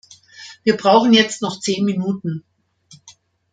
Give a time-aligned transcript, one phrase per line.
[0.63, 2.43] Wir brauchen jetzt noch zehn Minuten.